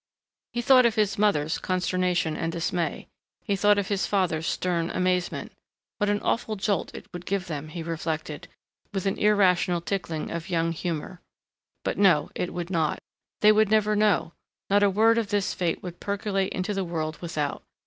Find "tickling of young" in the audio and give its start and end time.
9.79-10.71